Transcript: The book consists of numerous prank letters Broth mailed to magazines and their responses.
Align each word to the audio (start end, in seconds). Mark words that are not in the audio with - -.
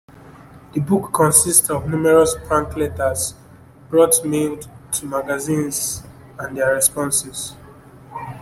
The 0.73 0.79
book 0.79 1.13
consists 1.13 1.69
of 1.69 1.87
numerous 1.87 2.35
prank 2.47 2.75
letters 2.75 3.35
Broth 3.87 4.25
mailed 4.25 4.67
to 4.93 5.05
magazines 5.05 6.01
and 6.39 6.57
their 6.57 6.73
responses. 6.73 7.55